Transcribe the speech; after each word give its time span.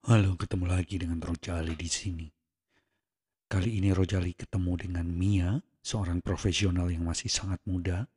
Halo, 0.00 0.32
ketemu 0.32 0.64
lagi 0.64 0.96
dengan 0.96 1.20
Rojali 1.20 1.76
di 1.76 1.84
sini. 1.84 2.24
Kali 3.44 3.84
ini 3.84 3.92
Rojali 3.92 4.32
ketemu 4.32 4.88
dengan 4.88 5.04
Mia, 5.04 5.60
seorang 5.84 6.24
profesional 6.24 6.88
yang 6.88 7.04
masih 7.04 7.28
sangat 7.28 7.60
muda, 7.68 8.08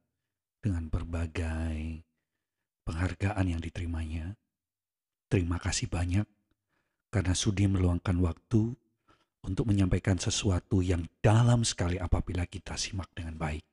dengan 0.63 0.87
berbagai 0.87 2.07
penghargaan 2.87 3.51
yang 3.51 3.59
diterimanya. 3.59 4.39
Terima 5.27 5.59
kasih 5.59 5.91
banyak 5.91 6.23
karena 7.11 7.35
sudi 7.35 7.67
meluangkan 7.67 8.15
waktu 8.23 8.79
untuk 9.43 9.67
menyampaikan 9.67 10.15
sesuatu 10.15 10.79
yang 10.79 11.03
dalam 11.19 11.67
sekali 11.67 11.99
apabila 11.99 12.47
kita 12.47 12.79
simak 12.79 13.11
dengan 13.11 13.35
baik. 13.35 13.67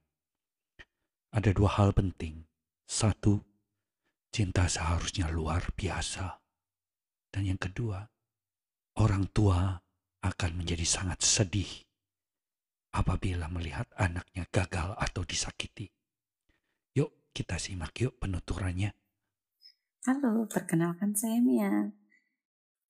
Ada 1.30 1.54
dua 1.54 1.78
hal 1.78 1.94
penting. 1.94 2.42
Satu, 2.90 3.38
cinta 4.34 4.66
seharusnya 4.66 5.30
luar 5.30 5.70
biasa. 5.78 6.49
Dan 7.30 7.46
yang 7.46 7.60
kedua, 7.62 8.02
orang 8.98 9.30
tua 9.30 9.78
akan 10.20 10.50
menjadi 10.58 10.82
sangat 10.82 11.22
sedih 11.22 11.70
apabila 12.90 13.46
melihat 13.46 13.86
anaknya 13.94 14.44
gagal 14.50 14.98
atau 14.98 15.22
disakiti. 15.22 15.86
Yuk 16.98 17.30
kita 17.30 17.56
simak 17.56 17.94
yuk 18.02 18.18
penuturannya. 18.18 18.90
Halo, 20.04 20.48
perkenalkan 20.50 21.14
saya 21.14 21.38
Mia. 21.38 21.94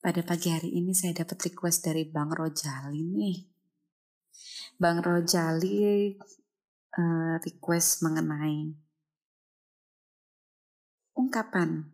Pada 0.01 0.25
pagi 0.25 0.49
hari 0.49 0.73
ini 0.81 0.97
saya 0.97 1.13
dapat 1.13 1.53
request 1.53 1.85
dari 1.85 2.09
Bang 2.09 2.33
Rojali 2.33 3.05
nih. 3.05 3.39
Bang 4.81 5.05
Rojali 5.05 6.17
uh, 6.97 7.37
request 7.45 8.01
mengenai 8.01 8.73
ungkapan 11.13 11.93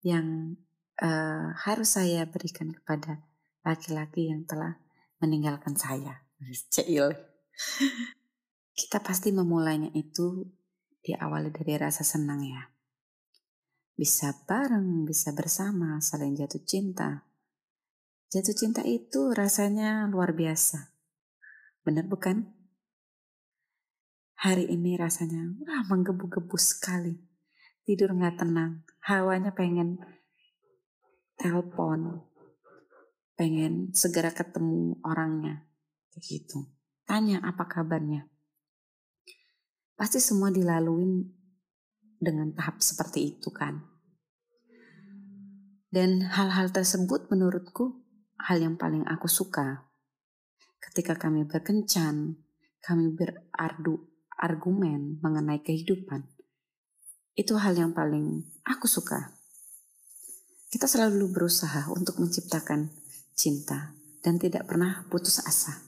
yang 0.00 0.56
uh, 1.02 1.52
harus 1.66 1.96
saya 1.96 2.24
berikan 2.28 2.72
kepada 2.72 3.24
laki-laki 3.66 4.30
yang 4.30 4.46
telah 4.46 4.78
meninggalkan 5.20 5.74
saya. 5.74 6.24
Cil. 6.70 7.12
Kita 8.78 9.00
pasti 9.00 9.32
memulainya 9.32 9.88
itu 9.96 10.44
diawali 11.00 11.48
dari 11.48 11.74
rasa 11.80 12.04
senang 12.04 12.44
ya. 12.44 12.62
Bisa 13.96 14.44
bareng, 14.44 15.08
bisa 15.08 15.32
bersama, 15.32 15.96
saling 16.04 16.36
jatuh 16.36 16.60
cinta. 16.68 17.24
Jatuh 18.28 18.52
cinta 18.52 18.84
itu 18.84 19.32
rasanya 19.32 20.04
luar 20.12 20.36
biasa. 20.36 20.92
Benar 21.80 22.04
bukan? 22.04 22.52
Hari 24.36 24.68
ini 24.68 25.00
rasanya 25.00 25.56
wah 25.64 25.80
menggebu-gebu 25.88 26.60
sekali. 26.60 27.16
Tidur 27.88 28.12
nggak 28.12 28.44
tenang, 28.44 28.84
hawanya 29.08 29.56
pengen 29.56 29.96
telepon, 31.36 32.24
pengen 33.36 33.92
segera 33.92 34.32
ketemu 34.32 34.96
orangnya, 35.04 35.68
kayak 36.10 36.24
gitu. 36.24 36.72
Tanya 37.06 37.44
apa 37.44 37.68
kabarnya. 37.68 38.26
Pasti 39.94 40.18
semua 40.20 40.50
dilaluin 40.50 41.24
dengan 42.16 42.52
tahap 42.56 42.80
seperti 42.80 43.36
itu 43.36 43.52
kan. 43.52 43.84
Dan 45.92 46.24
hal-hal 46.28 46.68
tersebut 46.74 47.30
menurutku 47.30 48.04
hal 48.36 48.60
yang 48.60 48.76
paling 48.76 49.06
aku 49.06 49.30
suka. 49.30 49.88
Ketika 50.82 51.16
kami 51.16 51.48
berkencan, 51.48 52.36
kami 52.84 53.16
berardu 53.16 54.04
argumen 54.36 55.16
mengenai 55.24 55.64
kehidupan. 55.64 56.28
Itu 57.36 57.56
hal 57.60 57.76
yang 57.76 57.92
paling 57.96 58.44
aku 58.64 58.88
suka 58.88 59.35
kita 60.66 60.90
selalu 60.90 61.30
berusaha 61.30 61.86
untuk 61.94 62.18
menciptakan 62.18 62.90
cinta 63.38 63.94
dan 64.24 64.42
tidak 64.42 64.66
pernah 64.66 65.06
putus 65.06 65.38
asa, 65.38 65.78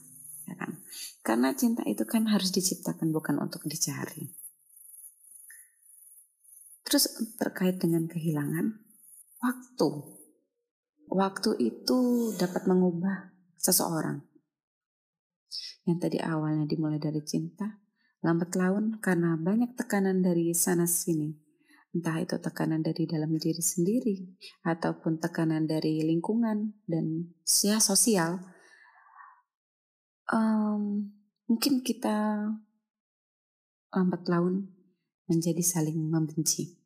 ya 0.47 0.55
kan? 0.55 0.79
Karena 1.19 1.51
cinta 1.51 1.83
itu 1.83 2.07
kan 2.07 2.31
harus 2.31 2.55
diciptakan 2.55 3.11
bukan 3.11 3.35
untuk 3.43 3.67
dicari. 3.67 4.31
Terus 6.87 7.05
terkait 7.35 7.77
dengan 7.77 8.07
kehilangan 8.07 8.79
waktu. 9.43 9.89
Waktu 11.09 11.51
itu 11.59 12.31
dapat 12.37 12.69
mengubah 12.69 13.35
seseorang. 13.59 14.23
Yang 15.83 15.97
tadi 16.05 16.17
awalnya 16.21 16.69
dimulai 16.69 17.01
dari 17.01 17.19
cinta, 17.25 17.81
lambat 18.21 18.55
laun 18.55 19.01
karena 19.01 19.35
banyak 19.35 19.75
tekanan 19.75 20.21
dari 20.21 20.53
sana 20.53 20.85
sini 20.85 21.48
entah 21.89 22.21
itu 22.21 22.37
tekanan 22.37 22.85
dari 22.85 23.09
dalam 23.09 23.33
diri 23.33 23.61
sendiri 23.61 24.17
ataupun 24.61 25.17
tekanan 25.17 25.65
dari 25.65 26.05
lingkungan 26.05 26.77
dan 26.85 27.33
ya 27.41 27.81
sosial. 27.81 28.37
Um, 30.29 31.09
mungkin 31.49 31.81
kita 31.81 32.45
lambat 33.89 34.29
laun 34.29 34.69
menjadi 35.25 35.61
saling 35.65 35.97
membenci. 35.97 36.77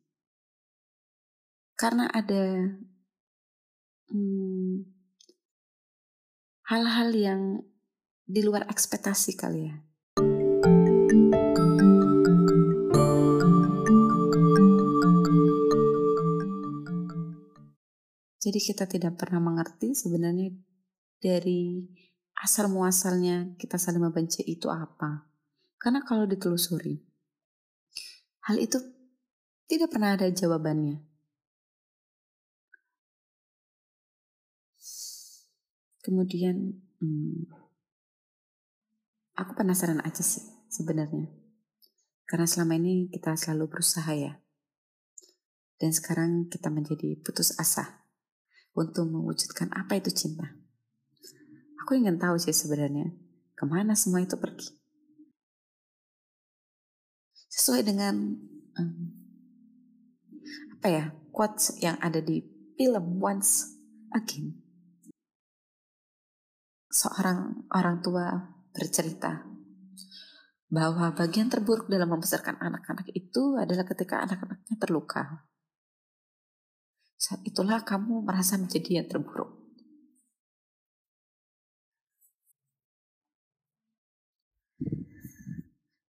Karena 1.76 2.08
ada 2.08 2.72
hmm, 4.08 4.88
hal-hal 6.72 7.10
hmm, 7.12 7.20
yang 7.20 7.42
di 8.24 8.40
luar 8.40 8.64
ekspektasi 8.72 9.36
kali 9.36 9.68
ya 9.68 9.76
Jadi 18.44 18.60
kita 18.60 18.84
tidak 18.84 19.16
pernah 19.16 19.40
mengerti 19.40 19.96
sebenarnya 19.96 20.52
dari 21.16 21.80
asal 22.44 22.68
muasalnya 22.68 23.56
kita 23.56 23.80
saling 23.80 24.04
membenci 24.04 24.44
itu 24.44 24.68
apa. 24.68 25.32
Karena 25.80 26.04
kalau 26.04 26.28
ditelusuri, 26.28 27.00
hal 28.52 28.60
itu 28.60 28.84
tidak 29.72 29.96
pernah 29.96 30.20
ada 30.20 30.28
jawabannya. 30.28 31.00
Kemudian, 36.04 36.84
hmm, 37.00 37.48
aku 39.40 39.52
penasaran 39.56 40.04
aja 40.04 40.20
sih 40.20 40.44
sebenarnya. 40.68 41.32
Karena 42.28 42.44
selama 42.44 42.76
ini 42.76 43.08
kita 43.08 43.40
selalu 43.40 43.72
berusaha 43.72 44.12
ya. 44.12 44.36
Dan 45.80 45.96
sekarang 45.96 46.52
kita 46.52 46.68
menjadi 46.68 47.16
putus 47.24 47.56
asa 47.56 48.03
untuk 48.74 49.06
mewujudkan 49.06 49.70
apa 49.74 49.98
itu 49.98 50.10
cinta. 50.10 50.50
Aku 51.86 51.98
ingin 51.98 52.18
tahu 52.18 52.40
sih 52.42 52.54
sebenarnya 52.54 53.14
ke 53.54 53.64
mana 53.70 53.94
semua 53.94 54.24
itu 54.24 54.34
pergi. 54.40 54.74
Sesuai 57.54 57.86
dengan 57.86 58.34
um, 58.80 58.98
apa 60.80 60.88
ya 60.90 61.06
quotes 61.30 61.78
yang 61.80 61.96
ada 62.02 62.18
di 62.20 62.42
film 62.76 63.22
Once 63.22 63.78
Again. 64.12 64.58
Seorang 66.90 67.70
orang 67.74 68.02
tua 68.02 68.54
bercerita 68.74 69.54
bahwa 70.74 71.14
bagian 71.14 71.54
terburuk 71.54 71.86
dalam 71.86 72.10
membesarkan 72.10 72.58
anak-anak 72.58 73.06
itu 73.14 73.54
adalah 73.62 73.86
ketika 73.86 74.26
anak-anaknya 74.26 74.76
terluka. 74.82 75.46
Saat 77.24 77.40
itulah 77.48 77.80
kamu 77.88 78.20
merasa 78.28 78.60
menjadi 78.60 79.00
yang 79.00 79.08
terburuk. 79.08 79.56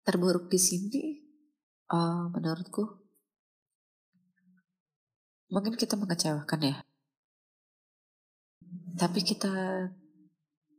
Terburuk 0.05 0.53
di 0.53 0.61
sini, 0.61 1.05
uh, 1.89 2.29
menurutku, 2.29 2.85
mungkin 5.49 5.81
kita 5.81 5.97
mengecewakan 5.97 6.77
ya. 6.77 6.77
Tapi 9.01 9.21
kita 9.25 9.53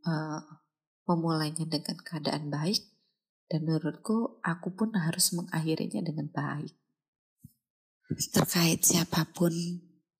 uh, 0.06 0.40
memulainya 1.10 1.66
dengan 1.66 1.98
keadaan 2.06 2.54
baik, 2.54 2.86
dan 3.50 3.66
menurutku 3.66 4.38
aku 4.46 4.78
pun 4.78 4.94
harus 4.94 5.34
mengakhirinya 5.34 6.06
dengan 6.06 6.30
baik. 6.30 6.70
Terkait 8.30 8.86
siapa 8.86 9.26
pun 9.34 9.50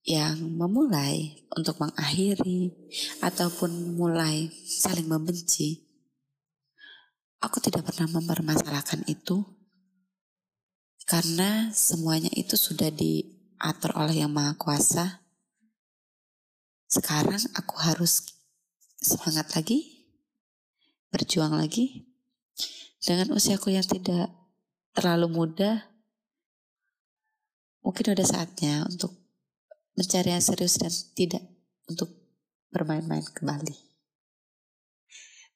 yang 0.05 0.41
memulai 0.41 1.45
untuk 1.53 1.77
mengakhiri 1.77 2.73
ataupun 3.21 3.97
mulai 4.01 4.49
saling 4.65 5.05
membenci, 5.05 5.85
aku 7.45 7.61
tidak 7.61 7.93
pernah 7.93 8.09
mempermasalahkan 8.21 9.05
itu 9.05 9.45
karena 11.05 11.75
semuanya 11.75 12.31
itu 12.39 12.55
sudah 12.55 12.89
diatur 12.95 13.99
oleh 13.99 14.23
Yang 14.23 14.33
Maha 14.33 14.55
Kuasa. 14.55 15.27
Sekarang 16.87 17.43
aku 17.59 17.75
harus 17.83 18.31
semangat 18.99 19.51
lagi, 19.59 20.07
berjuang 21.11 21.55
lagi 21.59 22.07
dengan 23.03 23.35
usiaku 23.35 23.75
yang 23.75 23.83
tidak 23.83 24.31
terlalu 24.95 25.27
muda. 25.31 25.91
Mungkin 27.83 28.13
udah 28.15 28.27
saatnya 28.27 28.87
untuk 28.87 29.20
mencari 30.00 30.36
yang 30.36 30.44
serius 30.44 30.76
dan 30.76 30.92
tidak 31.16 31.44
untuk 31.88 32.12
bermain-main 32.74 33.24
ke 33.24 33.48
Bali. 33.48 33.76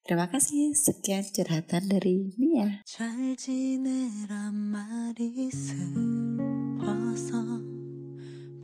Terima 0.08 0.26
kasih. 0.32 0.74
Sekian 0.74 1.22
curhatan 1.22 1.86
dari 1.92 2.34
Mia. 2.40 2.82
잘 2.88 3.36
지내란 3.36 4.56
말이 4.56 5.52
슬퍼서 5.52 7.36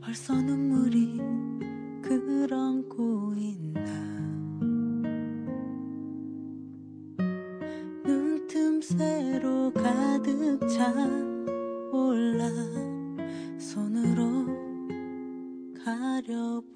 벌써 0.02 0.34
눈물이 0.34 0.89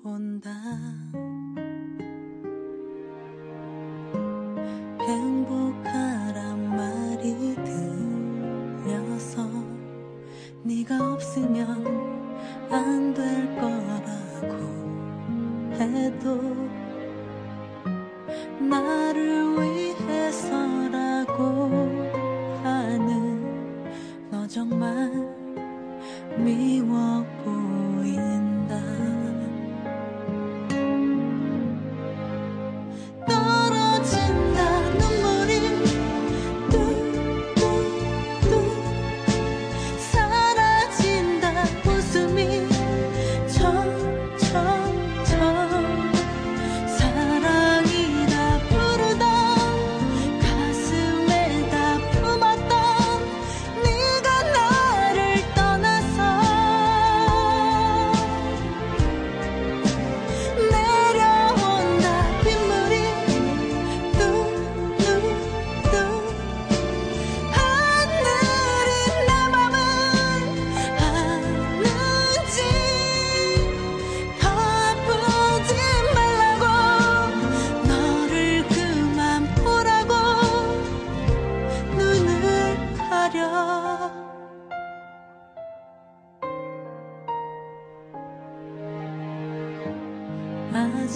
본다. 0.01 0.51
행복하란 4.99 6.75
말이 6.75 7.55
들려서 8.83 9.47
네가 10.63 11.13
없으면 11.13 11.85
안 12.71 13.05
될 13.15 13.55
거라고 13.55 14.55
해도 15.73 16.35
나를 18.59 19.55
위해서라고 19.57 21.33
하는 22.63 23.79
너 24.29 24.45
정말 24.47 25.09
미워 26.37 27.25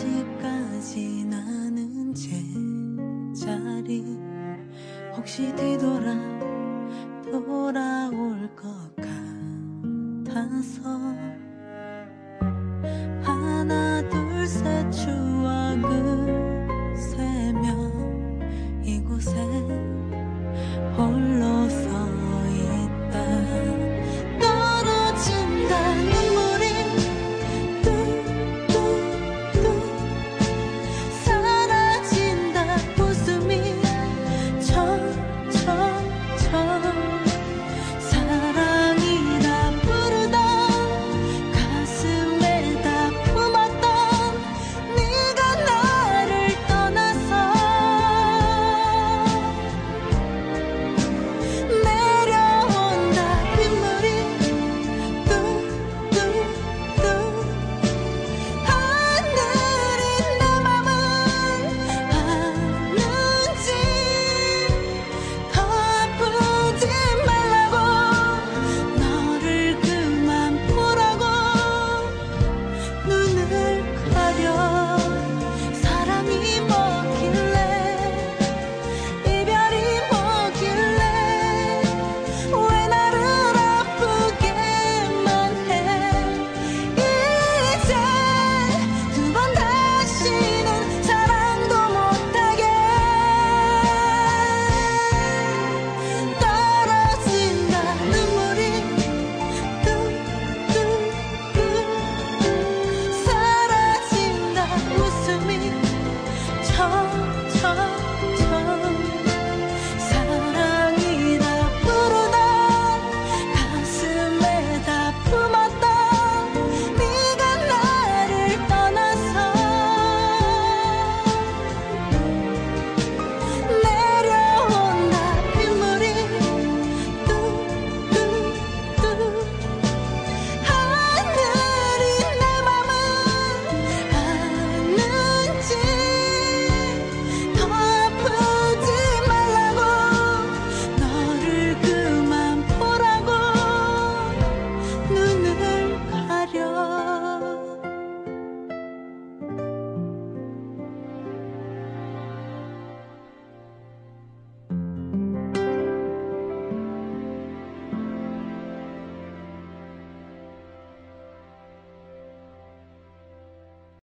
아직까지 0.09 1.25
나는 1.25 2.13
제자리 3.35 4.03
혹시 5.15 5.53
뒤돌아 5.55 6.15
돌아올 7.31 8.49
것 8.55 8.95
같아서 10.25 10.89
하나 13.21 14.01
둘 14.09 14.47
셋 14.47 14.91
추억 14.91 16.28